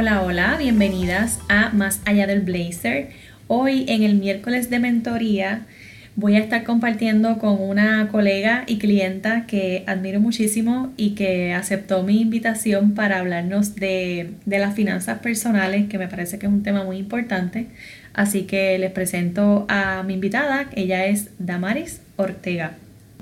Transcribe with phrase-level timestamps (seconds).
[0.00, 3.08] Hola, hola, bienvenidas a Más Allá del Blazer.
[3.48, 5.66] Hoy en el miércoles de mentoría
[6.14, 12.04] voy a estar compartiendo con una colega y clienta que admiro muchísimo y que aceptó
[12.04, 16.62] mi invitación para hablarnos de, de las finanzas personales, que me parece que es un
[16.62, 17.66] tema muy importante.
[18.14, 22.76] Así que les presento a mi invitada, ella es Damaris Ortega.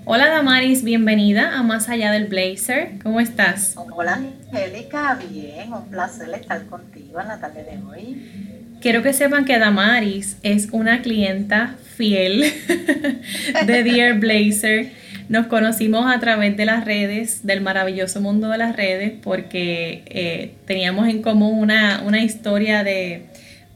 [0.05, 2.93] Hola Damaris, bienvenida a Más Allá del Blazer.
[3.03, 3.75] ¿Cómo estás?
[3.77, 4.21] Hola
[4.53, 8.77] Angélica, bien, un placer estar contigo en la tarde de hoy.
[8.81, 12.41] Quiero que sepan que Damaris es una clienta fiel
[13.67, 14.93] de Dear Blazer.
[15.29, 20.55] Nos conocimos a través de las redes, del maravilloso mundo de las redes, porque eh,
[20.67, 23.25] teníamos en común una, historia de,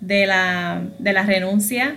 [0.01, 1.97] de, la, de la renuncia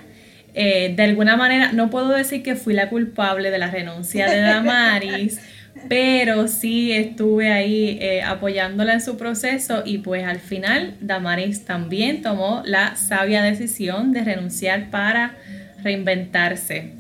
[0.54, 4.40] eh, de alguna manera, no puedo decir que fui la culpable de la renuncia de
[4.42, 5.40] Damaris,
[5.90, 12.22] pero sí estuve ahí eh, apoyándola en su proceso y pues al final Damaris también
[12.22, 15.36] tomó la sabia decisión de renunciar para
[15.84, 16.92] reinventarse.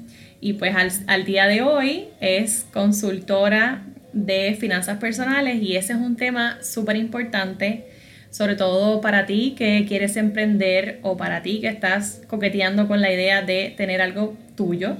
[0.41, 5.99] Y pues al, al día de hoy es consultora de finanzas personales y ese es
[5.99, 7.85] un tema súper importante
[8.33, 13.13] sobre todo para ti que quieres emprender o para ti que estás coqueteando con la
[13.13, 14.97] idea de tener algo tuyo.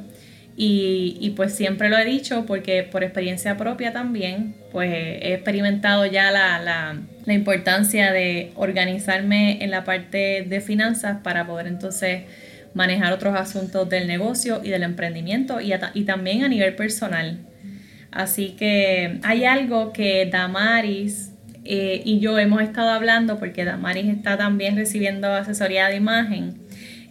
[0.56, 6.30] Y, pues siempre lo he dicho porque por experiencia propia también, pues he experimentado ya
[6.30, 12.26] la, la, importancia de organizarme en la parte de finanzas para poder entonces
[12.76, 17.40] manejar otros asuntos del negocio y del emprendimiento y, y también a nivel personal.
[18.12, 21.33] Así que hay algo que Damaris
[21.66, 26.56] eh, y yo hemos estado hablando porque Damaris está también recibiendo asesoría de imagen.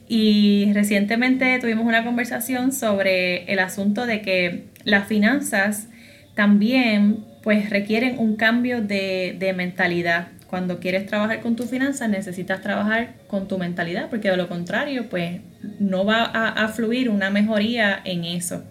[0.08, 5.88] Y recientemente tuvimos una conversación sobre el asunto de que las finanzas
[6.34, 10.28] también pues requieren un cambio de, de mentalidad.
[10.48, 15.08] Cuando quieres trabajar con tus finanzas necesitas trabajar con tu mentalidad porque de lo contrario
[15.08, 15.40] pues
[15.80, 18.62] no va a, a fluir una mejoría en eso.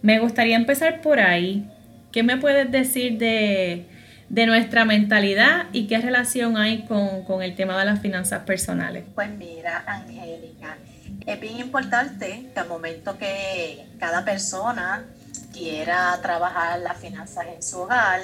[0.00, 1.68] Me gustaría empezar por ahí.
[2.12, 3.84] ¿Qué me puedes decir de,
[4.32, 9.04] de nuestra mentalidad y qué relación hay con, el tema de las finanzas personales.
[9.14, 10.78] Pues mira, Angélica,
[11.26, 15.04] es bien importante que al momento que cada persona
[15.52, 18.20] quiera trabajar las finanzas en su hogar,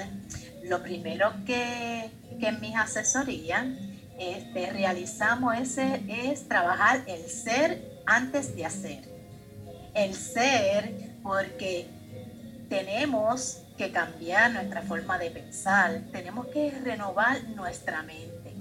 [0.65, 3.67] lo primero que, en mis asesorías
[4.19, 9.01] este, realizamos ese, es trabajar el ser antes de hacer.
[9.93, 10.91] El ser
[11.23, 11.87] porque
[12.71, 18.53] tenemos que cambiar nuestra forma de pensar, tenemos que renovar nuestra mente,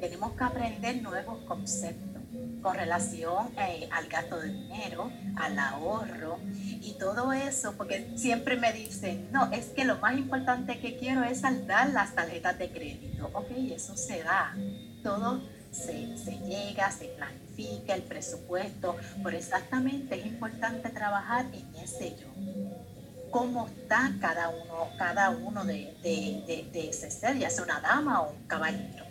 [0.00, 2.22] tenemos que aprender nuevos conceptos
[2.62, 8.72] con relación eh, al gasto de dinero, al ahorro y todo eso, porque siempre me
[8.74, 13.30] dicen, no, es que lo más importante que quiero es saldar las tarjetas de crédito.
[13.32, 14.54] Ok, eso se da,
[15.02, 22.14] todo se, se llega, se planifica el presupuesto, pero exactamente es importante trabajar en ese
[22.20, 22.26] yo
[23.36, 25.94] cómo está cada uno, cada uno de,
[26.72, 29.04] ese ser, ya sea una dama o un caballero.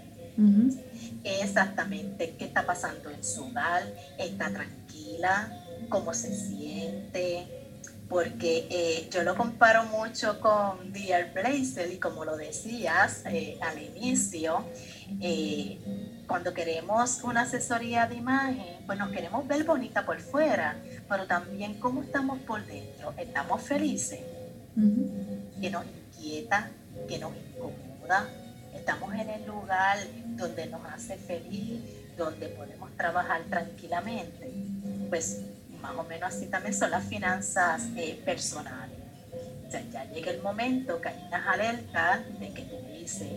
[1.24, 3.84] Exactamente qué está pasando en su hogar,
[4.18, 5.56] está tranquila,
[5.90, 7.46] cómo se siente,
[8.10, 13.80] porque eh, yo lo comparo mucho con Dear Blazer y como lo decías eh, al
[13.80, 14.66] inicio,
[15.22, 15.80] eh,
[16.28, 21.76] cuando queremos una asesoría de imagen, pues nos queremos ver bonita por fuera, pero también
[21.80, 23.14] cómo estamos por dentro.
[23.18, 24.20] Estamos felices,
[25.62, 26.70] que nos inquieta,
[27.08, 28.28] que nos incomoda.
[28.74, 29.98] Estamos en el lugar
[30.36, 31.82] donde nos hace feliz,
[32.18, 34.52] donde podemos trabajar tranquilamente.
[35.10, 35.42] Pues
[35.82, 38.98] más o menos así también son las finanzas eh, personales.
[39.68, 43.32] O sea, ya llega el momento que hay unas alertas de que tú dices,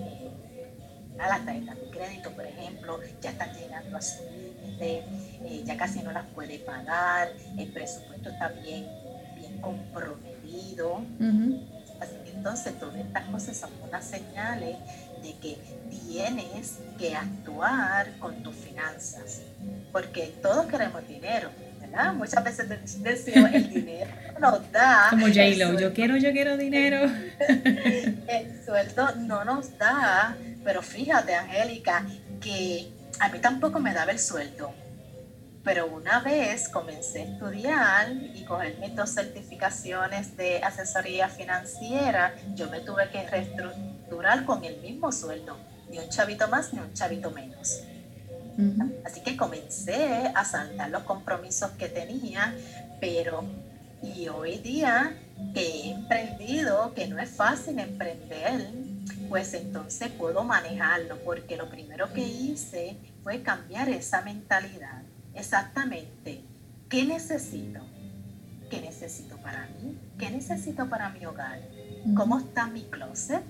[1.16, 5.04] las tarjetas de crédito, por ejemplo, ya están llegando a su límite,
[5.44, 8.86] eh, ya casi no las puede pagar, el presupuesto está bien,
[9.34, 11.02] bien comprometido.
[12.00, 14.76] Así que entonces todas estas cosas son unas señales
[15.22, 15.58] de que
[15.90, 19.42] tienes que actuar con tus finanzas,
[19.92, 21.50] porque todos queremos dinero,
[21.80, 22.14] ¿verdad?
[22.14, 22.68] Muchas veces
[23.02, 25.08] decimos el dinero nos da.
[25.10, 27.02] Como J-Lo, yo quiero, yo quiero dinero.
[27.48, 32.04] El sueldo no nos da, pero fíjate, Angélica,
[32.40, 32.88] que
[33.20, 34.72] a mí tampoco me daba el sueldo.
[35.68, 42.70] Pero una vez comencé a estudiar y coger mis dos certificaciones de asesoría financiera, yo
[42.70, 45.58] me tuve que reestructurar con el mismo sueldo,
[45.90, 47.82] ni un chavito más ni un chavito menos.
[49.04, 52.54] Así que comencé a saltar los compromisos que tenía,
[52.98, 53.44] pero
[54.02, 55.18] y hoy día
[55.52, 58.70] que he emprendido, que no es fácil emprender,
[59.28, 65.02] pues entonces puedo manejarlo, porque lo primero que hice fue cambiar esa mentalidad.
[65.38, 66.44] Exactamente,
[66.88, 67.80] ¿qué necesito?
[68.70, 69.96] ¿Qué necesito para mí?
[70.18, 71.60] ¿Qué necesito para mi hogar?
[72.14, 73.42] ¿Cómo está mi closet?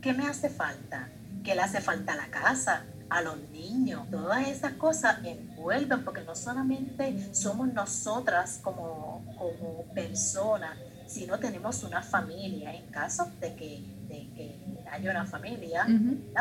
[0.00, 1.08] ¿Qué me hace falta?
[1.44, 2.84] ¿Qué le hace falta a la casa?
[3.12, 4.08] a los niños.
[4.10, 12.02] Todas esas cosas envuelven porque no solamente somos nosotras como, como personas, sino tenemos una
[12.02, 12.74] familia.
[12.74, 15.86] En caso de que, de que haya una familia,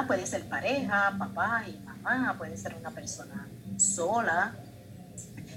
[0.08, 4.56] puede ser pareja, papá y mamá, puede ser una persona sola.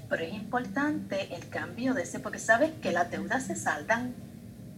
[0.09, 4.13] Pero es importante el cambio de ese, porque sabes que las deudas se saldan,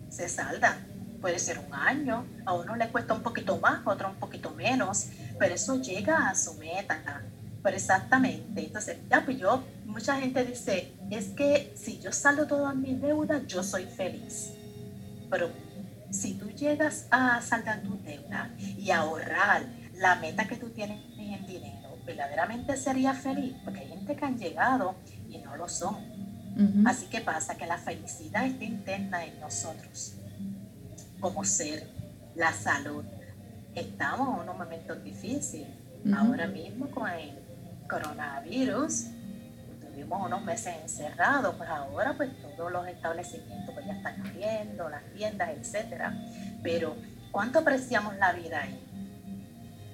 [0.09, 4.09] se saldan puede ser un año, a uno le cuesta un poquito más, a otro
[4.09, 5.07] un poquito menos,
[5.39, 7.21] pero eso llega a su meta.
[7.63, 12.75] Pero exactamente, entonces, ya pues yo, mucha gente dice, es que si yo saldo todas
[12.75, 14.53] mis deudas, yo soy feliz.
[15.29, 15.49] Pero
[16.11, 19.65] si tú llegas a saldar tu deuda y ahorrar
[19.95, 24.37] la meta que tú tienes en dinero, verdaderamente sería feliz, porque hay gente que han
[24.37, 24.95] llegado
[25.43, 25.95] no lo son.
[26.87, 30.17] Así que pasa que la felicidad está interna en nosotros
[31.19, 31.87] como ser,
[32.35, 33.03] la salud.
[33.75, 35.69] Estamos en unos momentos difíciles.
[36.15, 37.37] Ahora mismo con el
[37.89, 39.07] coronavirus,
[39.81, 45.03] tuvimos unos meses encerrados, pues ahora pues todos los establecimientos pues ya están abriendo, las
[45.15, 46.13] tiendas, etcétera.
[46.63, 46.95] Pero
[47.31, 48.83] ¿cuánto apreciamos la vida ahí?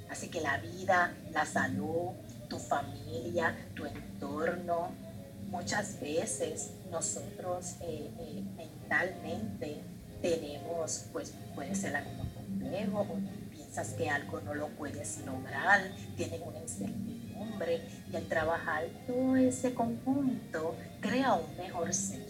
[0.10, 2.12] Así que la vida, la salud,
[2.48, 4.92] tu familia, tu entorno,
[5.54, 9.82] muchas veces nosotros eh, eh, mentalmente
[10.20, 16.42] tenemos, pues puede ser algo complejo, o piensas que algo no lo puedes lograr, tienen
[16.44, 22.26] una incertidumbre y al trabajar todo ese conjunto crea un mejor ser.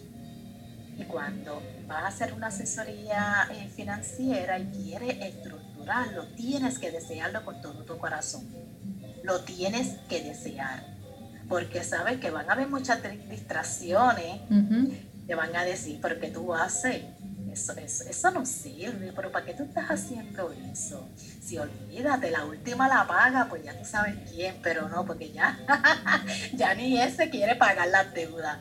[0.98, 7.42] Y cuando vas a hacer una asesoría eh, financiera y quieres estructurarlo, tienes que desearlo
[7.44, 8.46] con todo tu corazón.
[9.22, 10.93] Lo tienes que desear.
[11.48, 14.40] Porque sabes que van a haber muchas distracciones.
[15.26, 17.02] Te van a decir, ¿por qué tú haces?
[17.54, 17.72] eso,
[18.08, 21.08] eso, no sirve, pero ¿para qué tú estás haciendo eso?
[21.16, 25.58] Si olvídate, la última la paga, pues ya tú sabes quién, pero no, porque ya,
[26.52, 28.60] ya ni ese quiere pagar la deuda.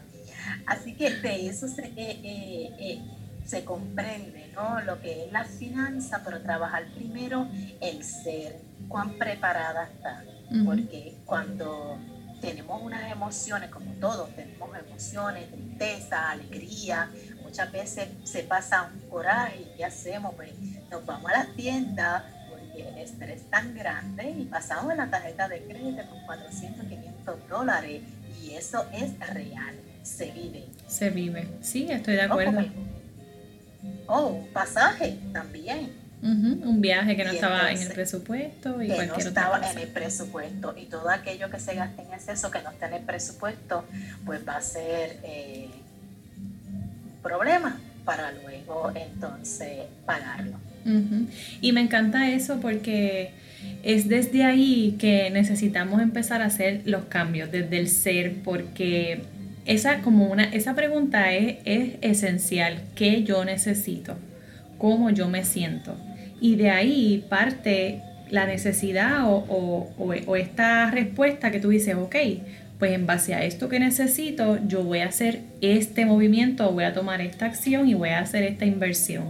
[0.65, 3.01] Así que de eso se, eh, eh, eh,
[3.45, 4.81] se comprende, ¿no?
[4.81, 7.47] Lo que es la finanza, pero trabajar primero
[7.81, 10.23] el ser, cuán preparada está.
[10.65, 11.97] Porque cuando
[12.43, 17.09] tenemos unas emociones, como todos tenemos emociones, tristeza, alegría,
[17.41, 20.35] muchas veces se pasa un coraje y ¿qué hacemos?
[20.35, 20.51] Pues
[20.91, 25.09] nos vamos a la tienda porque el estrés es tan grande y pasamos en la
[25.09, 28.01] tarjeta de crédito con 400, 500 dólares
[28.41, 30.65] y eso es real, se vive.
[30.85, 32.61] Se vive, sí, estoy de acuerdo.
[34.07, 36.02] Oh, pasaje también.
[36.23, 40.73] Un viaje que no estaba en el presupuesto y que no estaba en el presupuesto
[40.77, 43.83] y todo aquello que se gaste en exceso que no está en el presupuesto
[44.25, 45.67] pues va a ser eh,
[47.21, 50.57] problema para luego entonces pagarlo.
[51.61, 53.31] Y me encanta eso porque
[53.83, 59.23] es desde ahí que necesitamos empezar a hacer los cambios, desde el ser, porque
[59.65, 62.81] esa, como una, esa pregunta es, es esencial.
[62.95, 64.15] ¿Qué yo necesito?
[64.77, 65.95] ¿Cómo yo me siento?
[66.43, 69.89] Y de ahí parte la necesidad o, o,
[70.27, 72.17] o, esta respuesta que tú dices, ok,
[72.79, 76.93] pues en base a esto que necesito, yo voy a hacer este movimiento, voy a
[76.93, 79.23] tomar esta acción y voy a hacer esta inversión.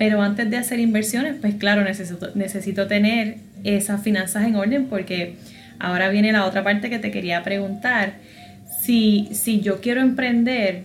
[0.00, 5.36] Pero antes de hacer inversiones, pues claro, necesito, necesito tener esas finanzas en orden porque
[5.78, 8.14] ahora viene la otra parte que te quería preguntar.
[8.80, 10.82] Si, si yo quiero emprender,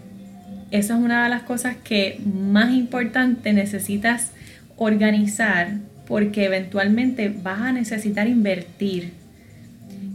[0.69, 4.33] esa es una de las cosas que más importante necesitas
[4.77, 9.13] organizar porque eventualmente vas a necesitar invertir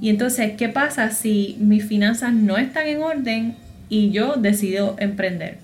[0.02, 3.57] y entonces, ¿qué pasa si mis finanzas no están en orden
[3.88, 5.59] y yo decido emprender?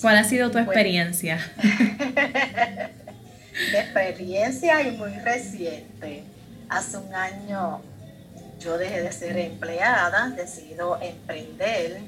[0.00, 1.38] ¿Cuál ha sido tu experiencia?
[3.72, 6.24] de experiencia y muy reciente.
[6.68, 7.80] Hace un año
[8.58, 12.00] yo dejé de ser empleada, decido emprender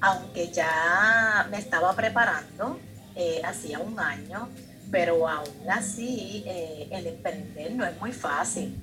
[0.00, 2.78] aunque ya me estaba preparando,
[3.16, 4.48] eh, hacía un año,
[4.90, 8.76] pero aún así eh, el emprender no es muy fácil.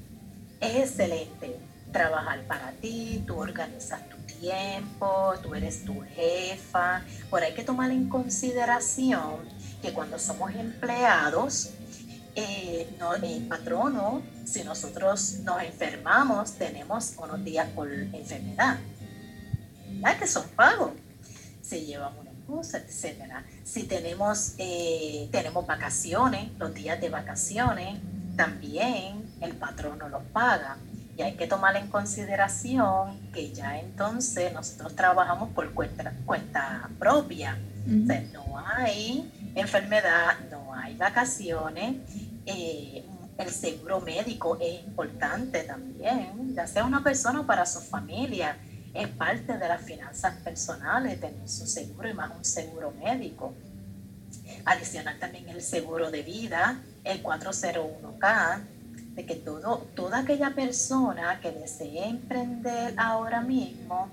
[0.59, 1.57] Es excelente
[1.91, 7.89] trabajar para ti, tú organizas tu tiempo, tú eres tu jefa, pero hay que tomar
[7.91, 9.47] en consideración
[9.81, 11.71] que cuando somos empleados,
[12.35, 18.77] eh, no, el patrono, si nosotros nos enfermamos, tenemos unos días por enfermedad,
[19.87, 20.19] ¿verdad?
[20.19, 20.91] Que son pagos.
[21.61, 22.24] Si llevamos
[22.73, 23.43] etcétera.
[23.63, 27.99] Si tenemos, eh, tenemos vacaciones, los días de vacaciones,
[28.35, 30.77] también el patrono los paga.
[31.17, 37.57] Y hay que tomar en consideración que ya entonces nosotros trabajamos por cuenta, cuenta propia.
[37.87, 41.95] o sea, no hay enfermedad, no hay vacaciones.
[42.45, 43.05] Eh,
[43.37, 48.57] el seguro médico es importante también, ya sea una persona o para su familia.
[48.95, 53.53] Es parte de las finanzas personales tener su seguro y más un seguro médico.
[54.63, 58.61] Adicional también el seguro de vida, el 401k,
[59.15, 64.09] de que todo, toda aquella persona que desee emprender ahora mismo,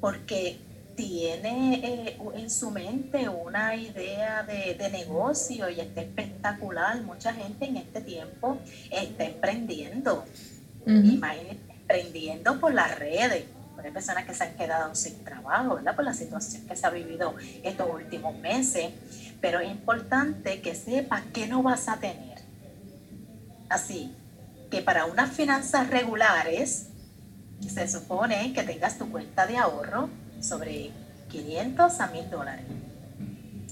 [0.00, 0.58] porque
[0.96, 7.00] tiene eh, en su mente una idea de, negocio y está espectacular.
[7.02, 8.58] Mucha gente en este tiempo
[8.90, 10.24] está emprendiendo.
[10.84, 13.44] emprendiendo por las redes.
[13.84, 15.96] Hay personas que se han quedado sin trabajo, ¿verdad?
[15.96, 18.92] Por la situación que se ha vivido estos últimos meses.
[19.40, 22.38] Pero es importante que sepas qué no vas a tener.
[23.68, 24.14] Así
[24.70, 26.88] que para unas finanzas regulares,
[27.60, 30.08] se supone que tengas tu cuenta de ahorro
[30.40, 30.90] sobre
[31.28, 32.66] 500 a 1000 dólares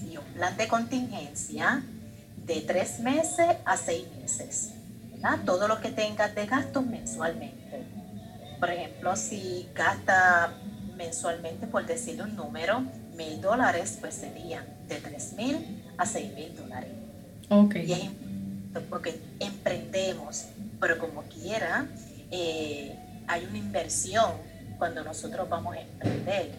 [0.09, 1.83] y un plan de contingencia
[2.45, 4.71] de 3 meses a 6 meses.
[5.45, 7.85] Todo lo que tengas de gastos mensualmente.
[8.59, 10.55] Por ejemplo, si gasta
[10.97, 12.81] mensualmente, por decir un número,
[13.17, 16.91] mil dólares, pues serían de 3 mil a 6 mil dólares.
[17.51, 17.77] Ok.
[17.77, 18.11] Y
[18.91, 20.47] porque emprendemos,
[20.81, 21.87] pero como quiera,
[22.31, 22.97] eh,
[23.27, 24.33] hay una inversión
[24.79, 26.51] cuando nosotros vamos a emprender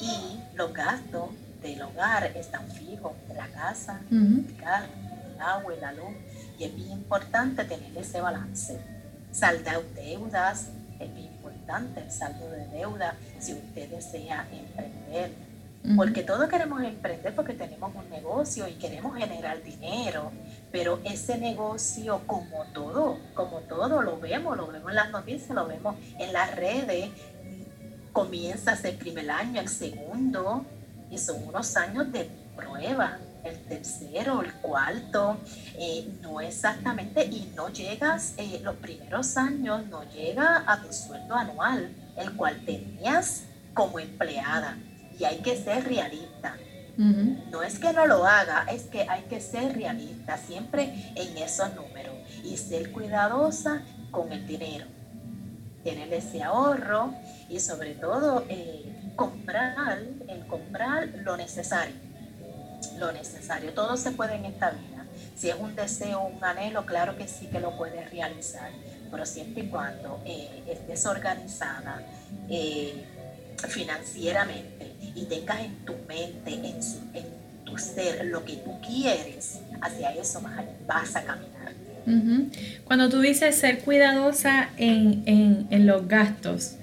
[0.00, 1.30] y los gastos
[1.62, 4.88] del hogar están fijos, la casa, el carro,
[5.34, 6.14] el agua y la luz.
[6.58, 8.78] Y es bien importante tener ese balance.
[9.30, 10.68] Saldar deudas,
[11.00, 15.32] es importante el saldo de deuda si usted desea emprender.
[15.96, 20.30] Porque todos queremos emprender porque tenemos un negocio y queremos generar dinero,
[20.70, 25.66] pero ese negocio, como todo, como todo, lo vemos, lo vemos en las noticias, lo
[25.66, 27.08] vemos en las redes,
[28.12, 30.66] comienzas el primer año, el segundo,
[31.10, 33.18] y son unos años de prueba.
[33.44, 35.38] El tercero, el cuarto,
[35.78, 41.34] eh, no exactamente, y no llegas, eh, los primeros años no llega a tu sueldo
[41.34, 43.44] anual, el cual tenías
[43.74, 44.76] como empleada.
[45.18, 46.56] Y hay que ser realista.
[46.96, 51.74] No es que no lo haga, es que hay que ser realista siempre en esos
[51.74, 53.80] números y ser cuidadosa
[54.10, 54.84] con el dinero.
[55.82, 57.14] Tener ese ahorro
[57.48, 62.09] y sobre todo eh, comprar, el comprar lo necesario.
[62.98, 63.72] Lo necesario.
[63.72, 65.04] Todo se puede en esta vida.
[65.36, 68.70] Si es un deseo, un anhelo, claro que sí que lo puedes realizar,
[69.10, 72.02] pero siempre y cuando eh, estés organizada
[72.48, 73.04] eh,
[73.68, 80.42] financieramente y tengas en tu mente, en, tu ser, lo que tú quieres, hacia eso
[80.86, 81.72] vas a caminar.
[82.84, 86.76] Cuando tú dices ser cuidadosa en, en, en los gastos,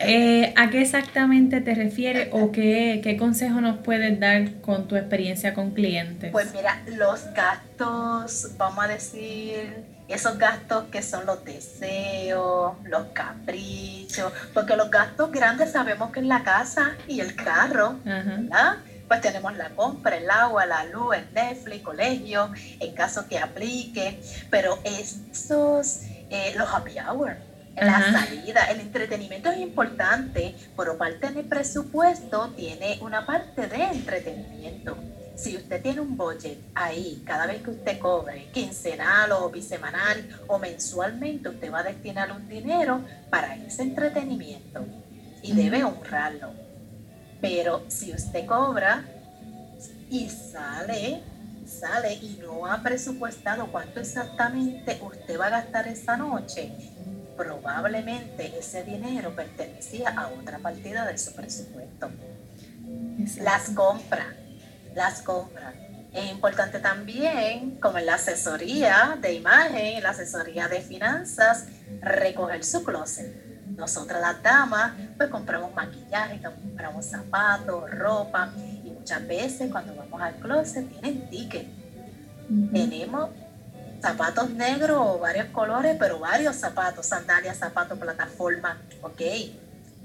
[0.00, 4.96] eh, ¿A qué exactamente te refieres o qué, qué consejo nos puedes dar con tu
[4.96, 6.30] experiencia con clientes?
[6.32, 14.32] Pues mira, los gastos, vamos a decir, esos gastos que son los deseos, los caprichos,
[14.54, 18.78] porque los gastos grandes sabemos que en la casa y el carro, ¿verdad?
[19.06, 24.20] Pues tenemos la compra, el agua, la luz, el Netflix, colegio, en caso que aplique,
[24.50, 27.36] pero esos, eh, los happy hour,
[27.80, 34.96] la salida, el entretenimiento es importante, pero parte del presupuesto tiene una parte de entretenimiento.
[35.36, 40.58] Si usted tiene un budget ahí, cada vez que usted cobre, quincenal o bisemanal o
[40.58, 44.84] mensualmente, usted va a destinar un dinero para ese entretenimiento
[45.42, 46.50] y debe honrarlo.
[47.40, 49.04] Pero si usted cobra
[50.10, 51.22] y sale,
[51.64, 56.72] sale y no ha presupuestado cuánto exactamente usted va a gastar esa noche,
[57.38, 62.10] probablemente ese dinero pertenecía a otra partida de su presupuesto.
[63.40, 64.26] Las compras,
[64.94, 65.74] las compras.
[66.12, 71.66] Es importante también, como en la asesoría de imagen, la asesoría de finanzas,
[72.02, 73.46] recoger su closet.
[73.76, 78.52] nosotras las damas, pues compramos maquillaje, compramos zapatos, ropa,
[78.84, 81.68] y muchas veces cuando vamos al closet tienen ticket.
[82.72, 83.30] Tenemos
[84.00, 89.20] zapatos negros o varios colores, pero varios zapatos, sandalias, zapatos, plataforma, ok,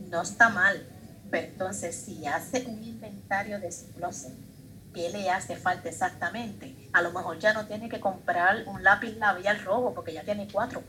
[0.10, 0.82] no está mal.
[1.30, 4.34] Pero entonces, si hace un inventario de su closet,
[4.94, 6.76] ¿qué le hace falta exactamente?
[6.94, 10.48] A lo mejor ya no tiene que comprar un lápiz labial rojo porque ya tiene
[10.52, 10.84] cuatro.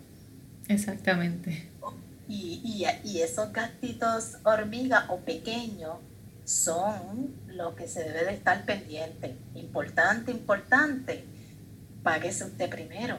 [0.68, 1.70] Exactamente.
[2.28, 5.96] Y, y, esos gastitos hormiga o pequeños
[6.44, 9.36] son lo que se debe de estar pendiente.
[9.54, 11.24] Importante, importante.
[12.04, 13.18] Páguese usted primero.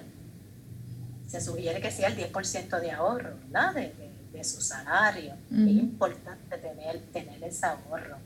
[1.27, 3.73] Se sugiere que sea el 10% de ahorro, ¿verdad?
[3.73, 4.05] De,
[4.43, 5.33] su salario.
[5.49, 8.17] Es importante tener, tener ese ahorro.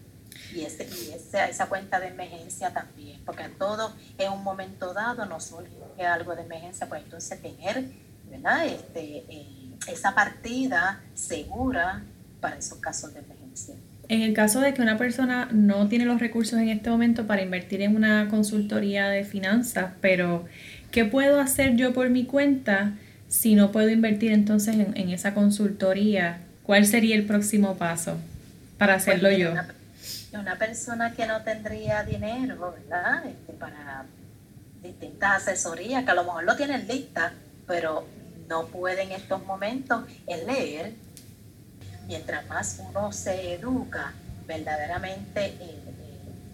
[0.54, 4.94] Y, ese, y esa, esa cuenta de emergencia también, porque en todo, en un momento
[4.94, 7.92] dado, nos surge algo de emergencia, pues entonces tener,
[8.30, 8.66] ¿verdad?
[8.66, 12.04] Este, eh, esa partida segura
[12.42, 13.76] para esos casos de emergencia.
[14.10, 17.44] En el caso de que una persona no tiene los recursos en este momento para
[17.44, 20.46] invertir en una consultoría de finanzas, pero
[20.92, 22.94] ¿qué puedo hacer yo por mi cuenta
[23.28, 26.40] si no puedo invertir entonces en, esa consultoría?
[26.64, 28.18] ¿Cuál sería el próximo paso
[28.80, 29.52] para pues hacerlo yo?
[30.34, 33.28] Una, persona que no tendría dinero, ¿verdad?
[33.28, 34.06] Este, para
[34.82, 37.32] distintas asesorías, que a lo mejor lo tienen lista,
[37.68, 38.08] pero
[38.48, 40.94] no puede en estos momentos es leer.
[42.10, 44.14] Mientras más uno se educa,
[44.46, 45.78] verdaderamente eh, eh,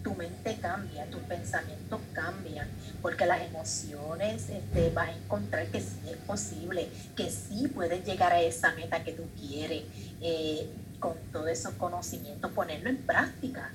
[0.04, 2.68] tu mente cambia, tus pensamientos cambian,
[3.02, 8.34] porque las emociones este, vas a encontrar que sí es posible, que sí puedes llegar
[8.34, 9.84] a esa meta que tú quieres.
[10.22, 10.70] Eh,
[11.00, 13.70] con todos esos conocimientos, ponerlo en práctica,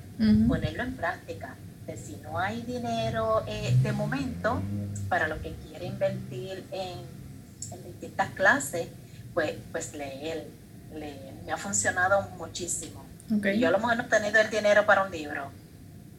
[0.49, 1.55] ponerlo en práctica.
[1.87, 4.61] De si no hay dinero de momento
[5.09, 7.21] para lo que quiere invertir en
[7.73, 8.89] en distintas clases,
[9.35, 10.47] pues, pues leer,
[10.93, 13.05] Me ha funcionado muchísimo.
[13.29, 15.53] Yo a lo mejor no he tenido el dinero para un libro,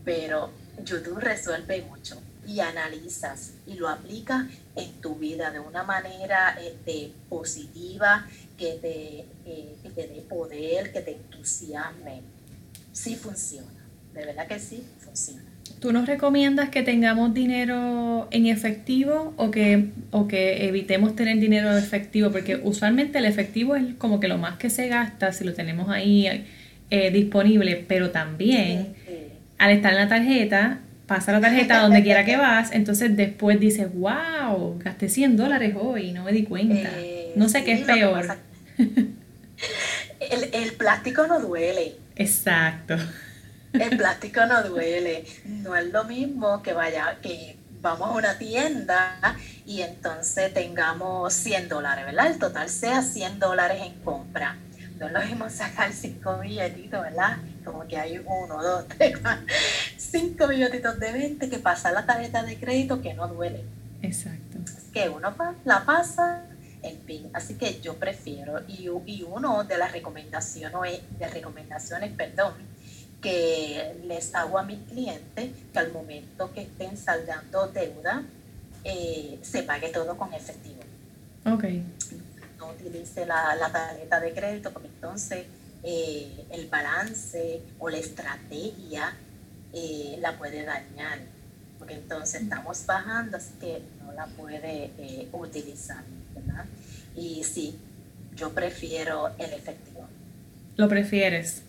[0.06, 0.50] pero
[0.84, 7.14] YouTube resuelve mucho y analizas y lo aplicas en tu vida de una manera este,
[7.30, 8.26] positiva,
[8.58, 12.22] que te, eh, que te dé poder, que te entusiasme.
[12.94, 15.51] Sí funciona, de verdad que sí funciona.
[15.82, 21.72] ¿Tú nos recomiendas que tengamos dinero en efectivo o que, o que evitemos tener dinero
[21.72, 22.30] en efectivo?
[22.30, 25.90] Porque usualmente el efectivo es como que lo más que se gasta si lo tenemos
[25.90, 26.46] ahí
[26.92, 28.94] eh, disponible, pero también
[29.58, 33.92] al estar en la tarjeta, pasa la tarjeta donde quiera que vas, entonces después dices,
[33.92, 36.92] wow, gasté 100 dólares hoy, no me di cuenta.
[37.00, 38.38] Eh, no sé qué es peor.
[38.78, 39.16] el,
[40.54, 41.94] el plástico no duele.
[42.16, 42.98] Exacto.
[43.74, 45.26] El plástico no duele.
[45.46, 51.70] No es lo mismo que vaya, que vamos a una tienda y entonces tengamos 100
[51.70, 52.28] dólares, ¿verdad?
[52.28, 54.58] El total sea 100 dólares en compra.
[55.00, 57.38] No lo mismo sacar 5 billetitos, ¿verdad?
[57.66, 59.46] Como que hay uno, dos, tres, cuatro,
[59.98, 63.64] cinco billetitos de 20 que pasa la tarjeta de crédito que no duele.
[64.04, 64.58] Exacto.
[64.94, 66.44] que uno la pasa
[66.84, 67.30] el PIN.
[67.34, 72.54] Así que yo prefiero, y, y uno de las recomendaciones, de recomendaciones, perdón,
[73.22, 78.24] que les hago a mis clientes que al momento que estén saldando deuda,
[78.84, 80.82] eh, se pague todo con efectivo.
[81.46, 81.66] Ok.
[82.58, 85.46] No utilice la, tarjeta de crédito porque entonces
[85.84, 89.14] eh, el balance o la estrategia
[89.74, 91.20] eh, la puede dañar.
[91.78, 94.92] Porque entonces estamos bajando, así que no la puede
[95.32, 96.04] utilizar.
[96.36, 96.66] ¿verdad?
[97.16, 97.76] Y sí,
[98.36, 100.08] yo prefiero el efectivo.
[100.78, 101.64] ¿Lo prefieres?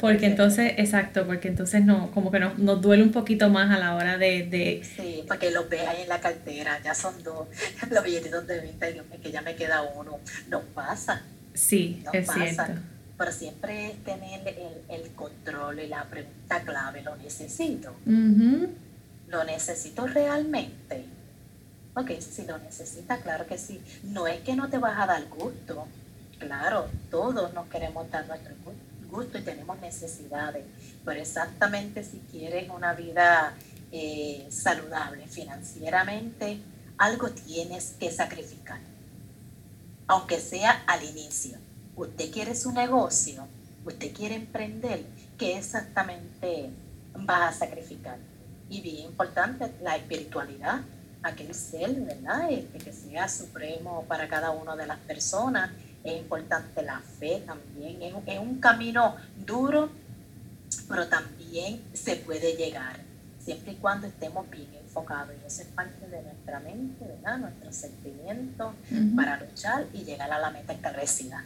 [0.00, 3.78] Porque entonces, exacto, porque entonces no, como que nos, nos duele un poquito más a
[3.78, 4.44] la hora de...
[4.44, 4.82] de...
[4.96, 7.48] Sí, para que los veas ahí en la cartera, ya son dos,
[7.90, 11.22] los billetitos de venta, y que ya me queda uno, no pasa.
[11.54, 12.80] Sí, es cierto.
[13.18, 17.94] Pero siempre es tener el, el, control y la pregunta clave, ¿lo necesito?
[18.04, 21.04] ¿Lo necesito realmente?
[21.94, 23.80] Ok, si lo necesitas, claro que sí.
[24.04, 25.86] No es que no te vas a dar gusto,
[26.38, 30.64] claro, todos nos queremos dar nuestro gusto gusto y tenemos necesidades,
[31.04, 33.54] pero exactamente si quieres una vida
[33.92, 36.60] eh, saludable financieramente,
[36.98, 38.80] algo tienes que sacrificar,
[40.06, 41.58] aunque sea al inicio.
[41.94, 43.46] Usted quiere su negocio,
[43.84, 45.04] usted quiere emprender,
[45.38, 46.70] ¿qué exactamente
[47.28, 48.18] va a sacrificar?
[48.68, 50.80] Y bien importante, la espiritualidad,
[51.22, 52.50] aquel ser, ¿verdad?
[52.50, 55.70] Este, que sea supremo para cada una de las personas
[56.06, 59.16] es importante la fe también, es, un camino
[59.46, 59.90] duro,
[60.88, 63.00] pero también se puede llegar,
[63.44, 67.38] siempre y cuando estemos bien enfocado y eso es parte de nuestra mente, ¿verdad?
[67.38, 68.74] Nuestros sentimientos
[69.14, 71.44] para luchar y llegar a la meta establecida.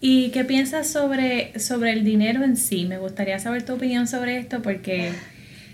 [0.00, 2.86] ¿Y qué piensas sobre, sobre el dinero en sí?
[2.86, 5.12] Me gustaría saber tu opinión sobre esto porque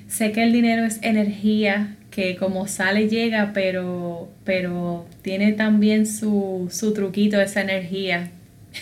[0.08, 6.70] sé que el dinero es energía que como sale llega, pero, pero tiene también su,
[6.72, 8.30] su truquito esa energía.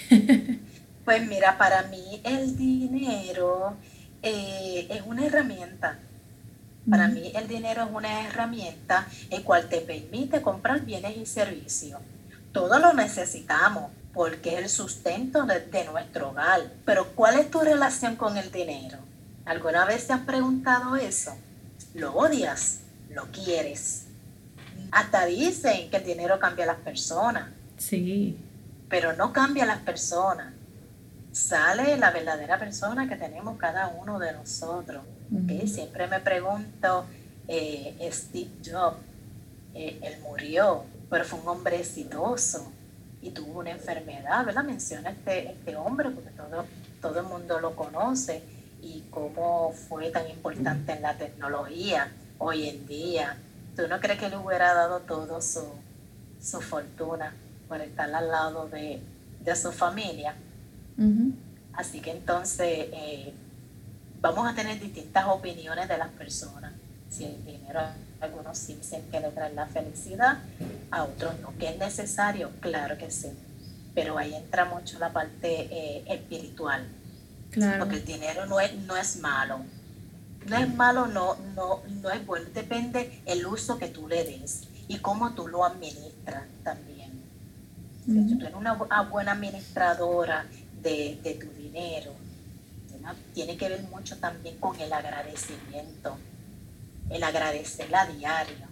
[1.04, 3.74] pues mira, para mí el dinero
[4.22, 5.98] eh, es una herramienta.
[6.88, 12.00] Para mí el dinero es una herramienta el cual te permite comprar bienes y servicios.
[12.52, 16.60] Todo lo necesitamos porque es el sustento de, de, nuestro hogar.
[16.84, 18.98] Pero ¿cuál es tu relación con el dinero?
[19.44, 21.36] ¿Alguna vez te has preguntado eso?
[21.94, 22.83] ¿Lo odias?
[23.14, 24.06] ¿Lo quieres?
[24.90, 27.48] Hasta dicen que el dinero cambia a las personas.
[27.76, 28.36] Sí.
[28.88, 30.54] Pero no cambia a las personas
[31.34, 35.02] sale la verdadera persona que tenemos cada uno de nosotros.
[35.66, 37.06] Siempre me pregunto,
[37.48, 38.98] eh, Steve Jobs,
[39.74, 42.70] eh, él murió, pero fue un hombre exitoso
[43.20, 44.62] y tuvo una enfermedad, ¿verdad?
[44.62, 46.66] Menciona este, este hombre porque todo,
[47.02, 48.42] todo el mundo lo conoce
[48.80, 53.36] y cómo fue tan importante en la tecnología hoy en día.
[53.76, 55.64] ¿Tú no crees que le hubiera dado todo su,
[56.40, 57.34] su fortuna
[57.68, 59.02] por estar al lado de,
[59.40, 60.34] de su familia?
[61.72, 63.34] Así que entonces eh,
[64.20, 66.72] vamos a tener distintas opiniones de las personas.
[67.10, 67.80] Si el dinero,
[68.20, 70.38] algunos sí dicen que le trae la felicidad,
[70.90, 71.56] a otros no.
[71.58, 72.50] ¿Que es necesario?
[72.60, 73.28] Claro que sí.
[73.94, 76.86] Pero ahí entra mucho la parte eh, espiritual.
[77.78, 79.60] Porque el dinero no es, no es malo.
[80.46, 82.46] No es malo, no, no, no es bueno.
[82.52, 87.22] Depende el uso que tú le des y cómo tú lo administras también.
[88.04, 88.74] Si tú eres una
[89.10, 90.44] buena administradora
[90.84, 92.12] de, tu dinero.
[93.34, 96.16] Tiene que ver mucho también con el agradecimiento,
[97.10, 98.66] el agradecer a diario.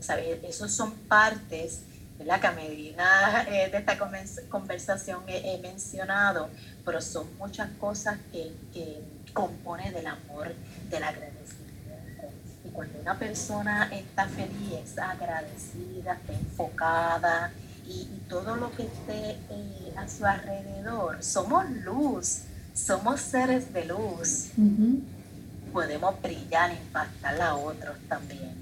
[0.00, 0.38] ¿Sabes?
[0.44, 1.80] Esos son partes
[2.18, 2.40] ¿verdad?
[2.40, 3.98] que a medida eh, de esta
[4.48, 6.48] conversación he, mencionado,
[6.88, 9.02] pero son muchas cosas que, que
[9.34, 10.54] componen del amor,
[10.88, 12.28] del agradecimiento.
[12.64, 17.52] Y cuando una persona está feliz, agradecida, está enfocada,
[17.86, 21.22] y, todo lo que esté eh, a su alrededor.
[21.22, 24.48] Somos luz, somos seres de luz.
[25.70, 28.56] Podemos brillar, impactar a otros también.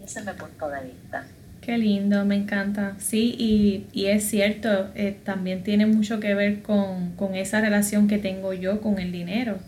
[0.00, 1.24] Y ese es mi punto de vista.
[1.62, 2.96] Qué lindo, me encanta.
[2.98, 8.08] Sí, y, y es cierto, eh, también tiene mucho que ver con, con, esa relación
[8.08, 9.58] que tengo yo con el dinero.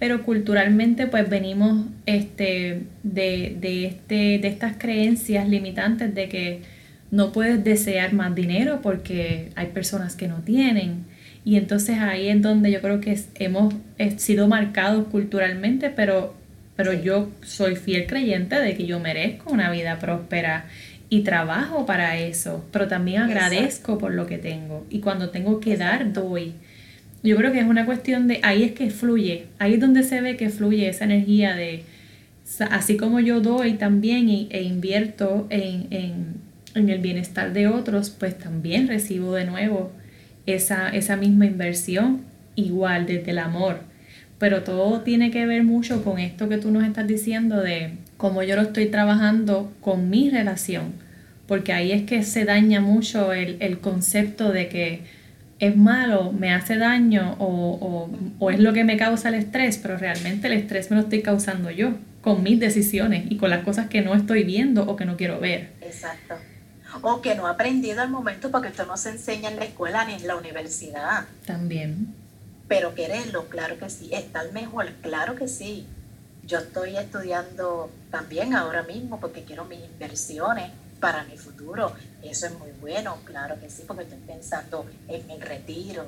[0.00, 6.62] Pero culturalmente pues venimos este, de, de, este, de estas creencias limitantes de que
[7.12, 11.04] no puedes desear más dinero porque hay personas que no tienen.
[11.44, 13.72] Y entonces ahí es donde yo creo que hemos
[14.16, 16.34] sido marcados culturalmente, pero,
[16.74, 20.66] pero yo soy fiel creyente de que yo merezco una vida próspera
[21.08, 24.86] y trabajo para eso, pero también agradezco por lo que tengo.
[24.90, 26.54] Y cuando tengo que dar, doy.
[27.22, 30.20] Yo creo que es una cuestión de, ahí es que fluye, ahí es donde se
[30.20, 31.82] ve que fluye esa energía de,
[32.70, 38.38] así como yo doy también e, invierto en, en en el bienestar de otros, pues
[38.38, 39.90] también recibo de nuevo
[40.44, 42.20] esa, esa misma inversión,
[42.54, 43.80] igual desde el amor.
[44.38, 48.42] Pero todo tiene que ver mucho con esto que tú nos estás diciendo de cómo
[48.42, 50.92] yo lo estoy trabajando con mi relación,
[51.46, 55.02] porque ahí es que se daña mucho el, el concepto de que
[55.58, 59.78] es malo, me hace daño o, o, o, es lo que me causa el estrés,
[59.78, 63.64] pero realmente el estrés me lo estoy causando yo con mis decisiones y con las
[63.64, 65.70] cosas que no estoy viendo o que no quiero ver.
[65.80, 66.34] Exacto
[67.02, 70.04] o que no ha aprendido al momento porque esto no se enseña en la escuela
[70.04, 71.24] ni en la universidad.
[71.44, 72.14] También.
[72.68, 74.10] Pero quererlo, claro que sí.
[74.12, 75.86] Estar mejor, claro que sí.
[76.44, 81.92] Yo estoy estudiando también ahora mismo porque quiero mis inversiones para mi futuro.
[82.22, 86.04] Eso es muy bueno, claro que sí, porque estoy pensando en mi retiro.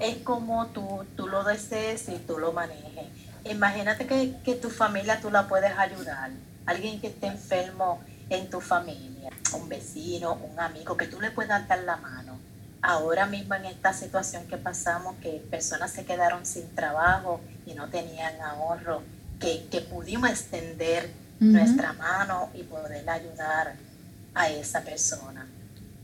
[0.00, 3.06] es, como tú, tú lo desees y tú lo manejes.
[3.44, 6.30] Imagínate que, que tu familia tú la puedes ayudar.
[6.66, 11.68] Alguien que esté enfermo en tu familia, un vecino, un amigo, que tú le puedas
[11.68, 12.23] dar la mano.
[12.86, 17.88] Ahora mismo en esta situación que pasamos, que personas se quedaron sin trabajo y no
[17.88, 19.02] tenían ahorro,
[19.40, 21.08] que, que pudimos extender
[21.40, 23.74] nuestra mano y poder ayudar
[24.34, 25.46] a esa persona.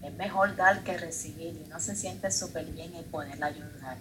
[0.03, 3.99] Es mejor dar que recibir y no se siente súper bien en poder ayudar.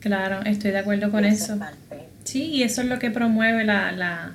[0.00, 1.58] Claro, estoy de acuerdo con eso.
[2.24, 4.34] sí, y eso es lo que promueve la, la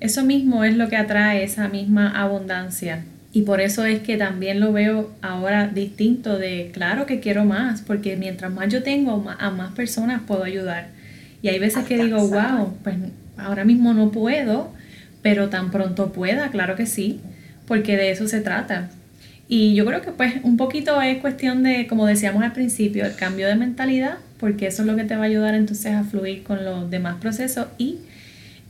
[0.00, 3.04] eso mismo es lo que atrae esa misma abundancia.
[3.32, 7.80] Y por eso es que también lo veo ahora distinto de, claro que quiero más,
[7.82, 10.88] porque mientras más yo tengo, a más personas puedo ayudar.
[11.42, 12.96] Y hay veces que digo, wow, pues
[13.36, 14.72] ahora mismo no puedo,
[15.22, 17.20] pero tan pronto pueda, claro que sí,
[17.66, 18.90] porque de eso se trata.
[19.48, 23.14] Y yo creo que pues un poquito es cuestión de, como decíamos al principio, el
[23.14, 26.42] cambio de mentalidad, porque eso es lo que te va a ayudar entonces a fluir
[26.42, 27.98] con los demás procesos y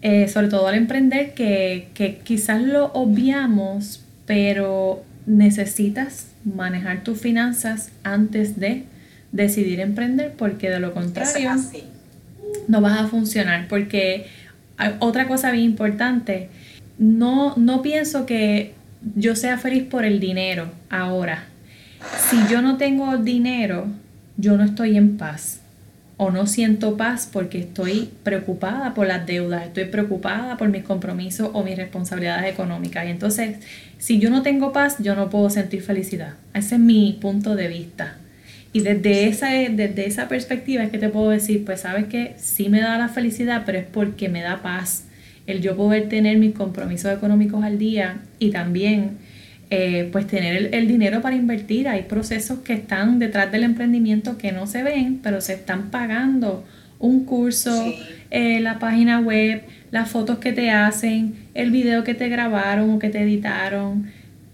[0.02, 7.90] eh, sobre todo al emprender que, que quizás lo obviamos, pero necesitas manejar tus finanzas
[8.04, 8.84] antes de
[9.32, 11.50] decidir emprender porque de lo contrario
[12.68, 14.28] no vas a funcionar porque
[15.00, 16.48] otra cosa bien importante
[16.96, 18.74] no, no pienso que
[19.16, 21.46] yo sea feliz por el dinero ahora.
[22.30, 23.88] Si yo no tengo dinero,
[24.36, 25.59] yo no estoy en paz.
[26.22, 31.48] O no siento paz porque estoy preocupada por las deudas, estoy preocupada por mis compromisos
[31.54, 33.06] o mis responsabilidades económicas.
[33.06, 33.56] Y entonces,
[33.96, 36.34] si yo no tengo paz, yo no puedo sentir felicidad.
[36.52, 38.18] Ese es mi punto de vista.
[38.74, 42.68] Y desde esa, desde esa perspectiva es que te puedo decir, pues sabes que sí
[42.68, 45.04] me da la felicidad, pero es porque me da paz
[45.46, 49.16] el yo poder tener mis compromisos económicos al día y también
[49.70, 51.88] eh, pues tener el, dinero para invertir.
[51.88, 56.64] Hay procesos que están detrás del emprendimiento que no se ven, pero se están pagando.
[56.98, 57.94] Un curso,
[58.30, 62.98] eh, la página web, las fotos que te hacen, el video que te grabaron o
[62.98, 64.10] que te editaron.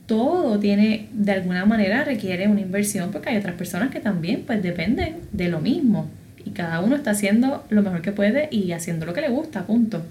[0.07, 4.63] Todo tiene, de alguna manera, requiere una inversión porque hay otras personas que también pues
[4.63, 6.09] dependen de lo mismo.
[6.45, 9.67] Y cada uno está haciendo lo mejor que puede y haciendo lo que le gusta,
[9.67, 10.05] punto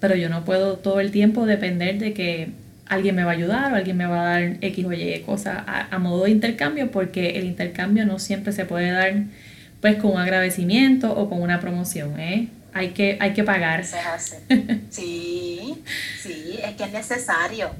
[0.00, 2.50] pero yo no puedo todo el tiempo depender de que
[2.88, 5.62] alguien me va a ayudar o alguien me va a dar X o Y cosas
[5.66, 9.14] a, modo de intercambio porque el intercambio no siempre se puede dar
[9.80, 12.48] pues con un agradecimiento o con una promoción, ¿eh?
[12.72, 13.84] Hay que, hay que pagar.
[14.90, 15.82] Sí,
[16.20, 17.70] sí, es que es necesario,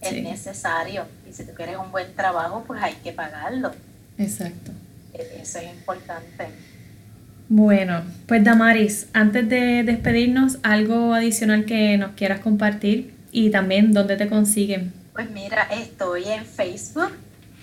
[0.00, 1.06] es necesario.
[1.28, 3.72] Y si tú quieres un buen trabajo, pues hay que pagarlo.
[4.18, 4.70] Exacto.
[5.14, 6.46] E, eso es importante.
[7.48, 14.16] Bueno, pues Damaris, antes de despedirnos, algo adicional que nos quieras compartir y también dónde
[14.16, 14.92] te consiguen.
[15.12, 17.10] Pues mira, estoy en Facebook,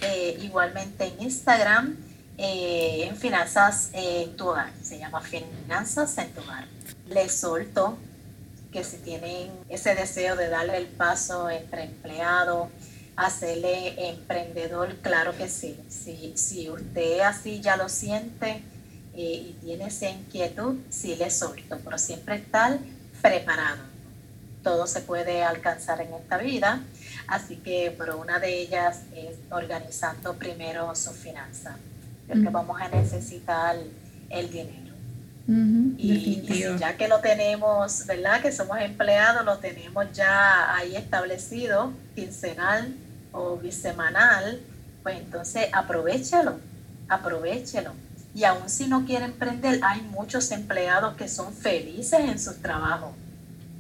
[0.02, 1.96] eh, igualmente en Instagram,
[2.38, 6.66] eh, en Finanzas en tu hogar, se llama Finanzas en tu hogar.
[7.08, 7.98] Les solto
[8.74, 12.70] que si tienen ese deseo de darle el paso entre empleado,
[13.16, 15.80] hacerle emprendedor, claro que sí.
[15.88, 18.62] Si, si usted así ya lo siente,
[19.14, 22.78] eh, y tiene esa inquietud, sí le suelto, pero siempre estar
[23.22, 23.91] preparado.
[24.64, 26.82] Todo se puede alcanzar en esta vida,
[27.28, 31.78] así que pero una de ellas es organizando primero su finanza,
[32.28, 33.76] porque vamos a necesitar
[34.30, 34.94] el dinero.
[35.98, 38.42] y, ya que lo tenemos, ¿verdad?
[38.42, 42.94] Que somos empleados, lo tenemos ya ahí establecido, quincenal
[43.32, 44.62] o bisemanal,
[45.04, 46.60] pues entonces aprovechalo,
[47.10, 47.94] aprovechelo.
[48.34, 53.12] Y aún si no quieren emprender, hay muchos empleados que son felices en sus trabajos,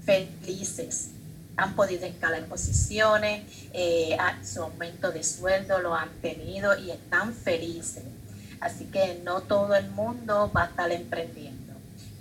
[0.05, 1.09] felices.
[1.57, 8.03] Han podido escalar posiciones, eh, su aumento de sueldo lo han tenido y están felices.
[8.59, 11.73] Así que no todo el mundo va a estar emprendiendo.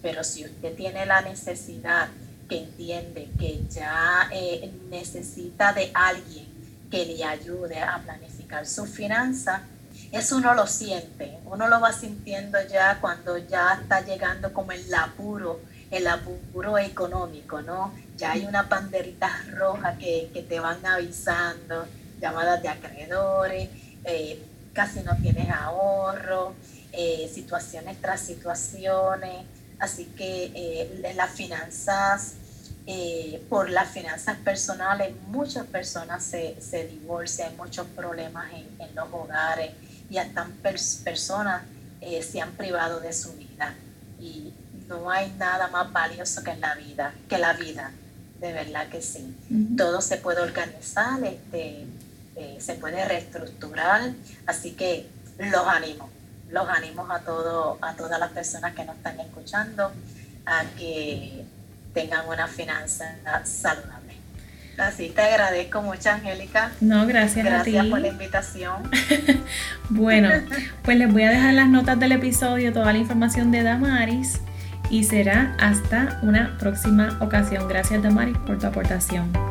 [0.03, 2.09] Pero si usted tiene la necesidad,
[2.51, 6.47] que entiende que ya eh, necesita de alguien
[6.90, 9.62] que le ayude a planificar su finanza,
[10.11, 14.93] eso uno lo siente, uno lo va sintiendo ya cuando ya está llegando como el
[14.93, 17.92] apuro, el apuro económico, ¿no?
[18.16, 21.87] Ya hay una banderita roja que, te van avisando,
[22.20, 23.68] llamadas de acreedores,
[24.05, 26.55] eh, casi no tienes ahorro,
[26.92, 29.44] eh, situaciones tras situaciones,
[29.79, 32.35] así que eh, las finanzas,
[33.48, 39.70] por las finanzas personales, muchas personas se, divorcian, hay muchos problemas en, los hogares
[40.11, 40.48] y hasta
[41.05, 41.62] personas
[42.00, 43.74] eh, se han privado de su vida.
[44.18, 44.53] Y
[44.90, 47.92] no hay nada más valioso que la vida, que la vida,
[48.40, 49.35] de verdad que sí.
[49.76, 51.87] Todo se puede organizar, este,
[52.37, 54.11] eh, se puede reestructurar,
[54.46, 56.11] así que los animo,
[56.50, 59.92] los animo a, todo, a todas las personas que nos están escuchando
[60.44, 61.44] a que
[61.94, 64.00] tengan una finanza saludable.
[64.76, 66.72] Así te agradezco mucho, Angélica.
[66.81, 67.72] No, gracias, a ti.
[67.72, 68.90] Gracias por la invitación.
[69.90, 70.31] bueno,
[70.83, 74.40] pues les voy a dejar las notas del episodio, toda la información de Damaris
[74.90, 77.68] y será hasta una próxima ocasión.
[77.68, 79.50] Gracias, Damaris, por tu aportación.